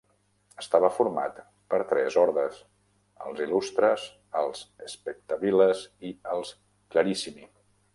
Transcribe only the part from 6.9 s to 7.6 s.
"clarissimi".